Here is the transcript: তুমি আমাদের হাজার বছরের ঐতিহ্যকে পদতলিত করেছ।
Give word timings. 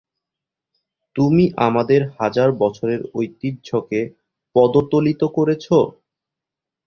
তুমি 1.15 1.43
আমাদের 1.67 2.01
হাজার 2.19 2.49
বছরের 2.61 3.01
ঐতিহ্যকে 3.15 4.01
পদতলিত 4.55 5.21
করেছ। 5.37 5.65